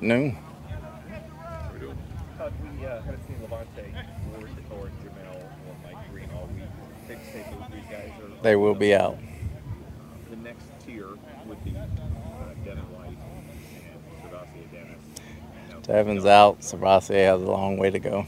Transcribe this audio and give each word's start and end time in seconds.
noon. 0.00 0.36
Uh, 2.38 2.50
we 2.62 2.86
uh, 2.86 3.00
haven't 3.02 3.26
seen 3.26 3.36
Lavonte 3.42 3.86
or, 4.34 4.76
or 4.76 4.90
Jamel 5.02 5.36
or 5.36 5.74
Mike 5.84 6.12
Greene 6.12 6.28
all 6.36 6.46
week. 6.54 6.64
Big 7.08 7.18
say 7.32 7.44
both 7.50 7.72
these 7.72 7.84
guys 7.90 8.10
are. 8.22 8.42
They 8.42 8.56
will 8.56 8.74
be 8.74 8.94
out. 8.94 9.18
The 10.30 10.36
next 10.36 10.64
tier 10.84 11.08
would 11.46 11.64
be 11.64 11.74
uh, 11.76 11.86
Devin 12.64 12.84
White 12.92 13.08
and 13.08 14.22
Sebastian 14.22 14.68
Dennis. 14.72 15.86
Devin's 15.86 16.26
out. 16.26 16.60
Sabasi 16.60 17.14
has 17.24 17.40
a 17.40 17.46
long 17.46 17.78
way 17.78 17.90
to 17.90 17.98
go. 17.98 18.26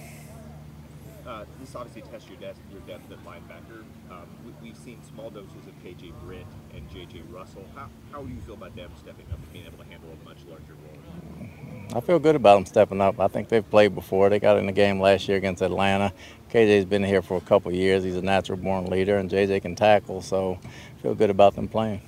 Uh, 1.26 1.44
this 1.60 1.74
obviously 1.74 2.02
tests 2.10 2.28
your 2.28 2.38
depth, 2.38 2.58
your 2.72 2.80
depth 2.82 3.12
at 3.12 3.18
linebacker. 3.24 3.84
Um, 4.10 4.26
we, 4.44 4.68
we've 4.68 4.76
seen 4.76 4.98
small 5.02 5.28
doses 5.28 5.66
of 5.66 5.84
KJ 5.84 6.12
Britt 6.24 6.46
and 6.74 6.88
JJ 6.90 7.22
Russell. 7.30 7.64
How, 7.74 7.88
how 8.10 8.22
do 8.22 8.32
you 8.32 8.40
feel 8.40 8.54
about 8.54 8.74
them 8.74 8.90
stepping 8.98 9.26
up 9.30 9.38
and 9.38 9.52
being 9.52 9.66
able 9.66 9.78
to 9.78 9.84
handle 9.84 10.08
a 10.10 10.24
much 10.24 10.38
larger 10.48 10.72
role? 10.72 11.58
I 11.94 12.00
feel 12.00 12.18
good 12.18 12.36
about 12.36 12.56
them 12.56 12.66
stepping 12.66 13.00
up. 13.00 13.18
I 13.18 13.28
think 13.28 13.48
they've 13.48 13.68
played 13.68 13.94
before. 13.94 14.28
They 14.28 14.38
got 14.38 14.58
in 14.58 14.66
the 14.66 14.72
game 14.72 15.00
last 15.00 15.26
year 15.26 15.38
against 15.38 15.62
Atlanta. 15.62 16.12
KJ's 16.50 16.84
been 16.84 17.02
here 17.02 17.22
for 17.22 17.38
a 17.38 17.40
couple 17.40 17.72
years. 17.72 18.04
He's 18.04 18.16
a 18.16 18.22
natural 18.22 18.58
born 18.58 18.86
leader, 18.86 19.16
and 19.16 19.30
JJ 19.30 19.62
can 19.62 19.74
tackle, 19.74 20.20
so 20.20 20.58
I 20.62 21.02
feel 21.02 21.14
good 21.14 21.30
about 21.30 21.54
them 21.54 21.66
playing. 21.66 22.02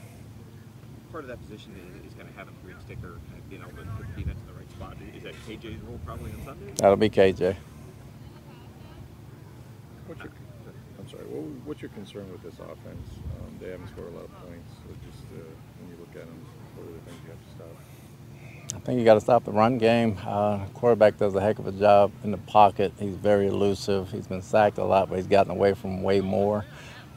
Part 1.10 1.24
of 1.24 1.28
that 1.28 1.40
position 1.40 1.72
is, 1.72 2.10
is 2.10 2.14
kind 2.14 2.28
of 2.28 2.36
having 2.36 2.54
the 2.60 2.66
green 2.66 2.76
sticker 2.84 3.18
and 3.32 3.48
being 3.48 3.62
able 3.62 3.70
to 3.70 3.76
put 3.96 4.06
the 4.14 4.20
defense 4.20 4.38
in 4.40 4.46
the 4.52 4.58
right 4.60 4.70
spot. 4.70 4.96
Is 5.16 5.22
that 5.22 5.34
KJ's 5.48 5.80
role 5.82 6.00
probably 6.04 6.30
on 6.32 6.44
Sunday? 6.44 6.72
That'll 6.76 6.96
be 6.96 7.08
KJ. 7.08 7.56
What's 10.06 10.22
your, 10.22 10.32
I'm 10.98 11.08
sorry. 11.08 11.24
What, 11.24 11.66
what's 11.66 11.80
your 11.80 11.90
concern 11.92 12.30
with 12.30 12.42
this 12.42 12.58
offense? 12.60 13.08
Um, 13.40 13.56
they 13.58 13.70
haven't 13.70 13.88
scored 13.88 14.08
a 14.12 14.16
lot 14.16 14.24
of 14.24 14.32
points. 14.44 14.68
So 14.84 14.92
just 15.08 15.24
uh, 15.32 15.40
when 15.80 15.88
you 15.88 15.96
look 16.00 16.10
at 16.20 16.28
them, 16.28 16.46
what 16.76 16.84
are 16.84 16.92
the 16.92 17.00
things 17.08 17.20
you 17.24 17.30
have 17.32 17.40
to 17.40 17.50
stop? 17.56 17.76
I 18.72 18.78
think 18.90 18.98
you 18.98 19.04
got 19.04 19.14
to 19.14 19.20
stop 19.20 19.44
the 19.44 19.52
run 19.52 19.78
game. 19.78 20.18
Uh, 20.26 20.64
quarterback 20.74 21.16
does 21.16 21.36
a 21.36 21.40
heck 21.40 21.60
of 21.60 21.66
a 21.68 21.72
job 21.72 22.10
in 22.24 22.32
the 22.32 22.38
pocket. 22.38 22.92
He's 22.98 23.14
very 23.14 23.46
elusive. 23.46 24.10
He's 24.10 24.26
been 24.26 24.42
sacked 24.42 24.78
a 24.78 24.84
lot, 24.84 25.08
but 25.08 25.14
he's 25.16 25.28
gotten 25.28 25.52
away 25.52 25.74
from 25.74 26.02
way 26.02 26.20
more. 26.20 26.64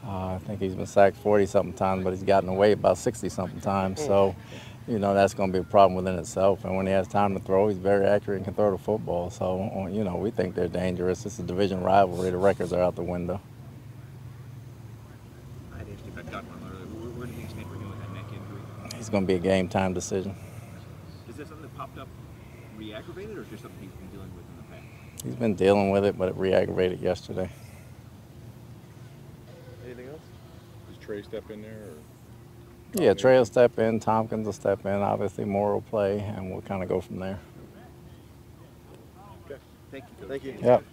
Uh, 0.06 0.34
I 0.34 0.38
think 0.38 0.60
he's 0.60 0.76
been 0.76 0.86
sacked 0.86 1.16
40 1.16 1.46
something 1.46 1.72
times, 1.72 2.04
but 2.04 2.10
he's 2.10 2.22
gotten 2.22 2.48
away 2.48 2.70
about 2.70 2.96
60 2.96 3.28
something 3.28 3.60
times. 3.60 4.04
So, 4.04 4.36
you 4.86 5.00
know, 5.00 5.14
that's 5.14 5.34
going 5.34 5.50
to 5.50 5.52
be 5.52 5.66
a 5.66 5.68
problem 5.68 5.96
within 5.96 6.16
itself. 6.16 6.64
And 6.64 6.76
when 6.76 6.86
he 6.86 6.92
has 6.92 7.08
time 7.08 7.34
to 7.34 7.40
throw, 7.40 7.66
he's 7.66 7.78
very 7.78 8.06
accurate 8.06 8.36
and 8.36 8.44
can 8.44 8.54
throw 8.54 8.70
the 8.70 8.78
football. 8.78 9.30
So, 9.30 9.88
you 9.90 10.04
know, 10.04 10.14
we 10.14 10.30
think 10.30 10.54
they're 10.54 10.68
dangerous. 10.68 11.26
It's 11.26 11.40
a 11.40 11.42
division 11.42 11.82
rivalry. 11.82 12.30
The 12.30 12.36
records 12.36 12.72
are 12.72 12.82
out 12.82 12.94
the 12.94 13.02
window. 13.02 13.40
I 15.74 15.78
had 15.78 15.88
asked 15.88 16.06
you 16.06 16.12
about 16.12 16.30
Doc 16.30 16.44
earlier. 16.70 16.86
Where, 16.86 17.10
where 17.10 17.26
do 17.26 17.32
things 17.32 17.50
stand 17.50 17.66
for 17.66 17.74
him 17.74 17.90
with 17.90 17.98
that 17.98 18.12
neck 18.12 18.26
injury? 18.30 18.96
He's 18.96 19.08
going 19.08 19.24
to 19.24 19.26
be 19.26 19.34
a 19.34 19.40
game 19.40 19.66
time 19.68 19.92
decision. 19.92 20.36
Is 21.34 21.38
this 21.38 21.48
something 21.48 21.62
that 21.66 21.76
popped 21.76 21.98
up 21.98 22.06
re-aggravated, 22.76 23.36
or 23.36 23.42
is 23.42 23.48
just 23.48 23.62
something 23.62 23.80
he's 23.80 23.90
been 23.90 24.06
dealing 24.10 24.30
with 24.36 24.44
in 24.48 24.56
the 24.56 24.62
past? 24.72 25.24
He's 25.24 25.34
been 25.34 25.56
dealing 25.56 25.90
with 25.90 26.04
it, 26.04 26.16
but 26.16 26.28
it 26.28 26.36
re-aggravated 26.36 27.00
yesterday. 27.00 27.50
Anything 29.84 30.10
else? 30.10 30.20
Does 30.88 31.04
Trey 31.04 31.22
step 31.22 31.50
in 31.50 31.62
there? 31.62 31.72
Or 31.72 33.02
Yeah, 33.02 33.14
Trey 33.14 33.36
will 33.36 33.44
step 33.44 33.80
in, 33.80 33.98
Tompkins 33.98 34.46
will 34.46 34.52
step 34.52 34.86
in, 34.86 34.92
obviously 34.92 35.44
Moore 35.44 35.74
will 35.74 35.80
play, 35.80 36.20
and 36.20 36.52
we'll 36.52 36.62
kind 36.62 36.84
of 36.84 36.88
go 36.88 37.00
from 37.00 37.18
there. 37.18 37.40
Okay. 39.46 39.58
Thank 39.90 40.04
you. 40.04 40.10
Coach. 40.20 40.28
Thank 40.28 40.44
you. 40.44 40.54
Yep. 40.62 40.84